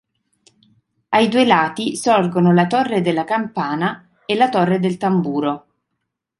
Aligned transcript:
Ai 1.09 1.27
due 1.29 1.45
lati 1.45 1.95
sorgono 1.95 2.51
la 2.53 2.65
"torre 2.65 3.01
della 3.01 3.23
campana" 3.23 4.09
e 4.25 4.33
la 4.33 4.49
"torre 4.49 4.79
del 4.79 4.97
tamburo". 4.97 5.67